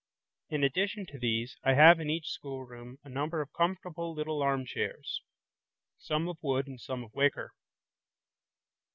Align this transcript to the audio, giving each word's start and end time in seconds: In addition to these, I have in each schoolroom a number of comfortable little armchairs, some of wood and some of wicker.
In 0.49 0.63
addition 0.63 1.05
to 1.05 1.19
these, 1.19 1.57
I 1.63 1.75
have 1.75 1.99
in 1.99 2.09
each 2.09 2.29
schoolroom 2.31 2.97
a 3.03 3.07
number 3.09 3.39
of 3.39 3.53
comfortable 3.53 4.15
little 4.15 4.41
armchairs, 4.41 5.21
some 5.99 6.27
of 6.27 6.39
wood 6.41 6.65
and 6.65 6.81
some 6.81 7.03
of 7.03 7.13
wicker. 7.13 7.53